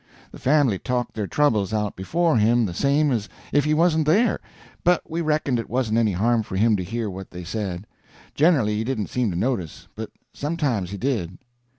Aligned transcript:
The 0.31 0.39
family 0.39 0.79
talked 0.79 1.13
their 1.13 1.27
troubles 1.27 1.73
out 1.73 1.95
before 1.95 2.35
him 2.37 2.65
the 2.65 2.73
same 2.73 3.11
as 3.11 3.29
if 3.53 3.65
he 3.65 3.75
wasn't 3.75 4.07
there, 4.07 4.39
but 4.83 5.07
we 5.07 5.21
reckoned 5.21 5.59
it 5.59 5.69
wasn't 5.69 5.99
any 5.99 6.13
harm 6.13 6.41
for 6.41 6.55
him 6.55 6.75
to 6.77 6.83
hear 6.83 7.07
what 7.07 7.29
they 7.29 7.43
said. 7.43 7.85
Generly 8.33 8.77
he 8.77 8.83
didn't 8.83 9.11
seem 9.11 9.29
to 9.29 9.37
notice, 9.37 9.89
but 9.95 10.09
sometimes 10.33 10.89
he 10.89 10.97
did. 10.97 11.37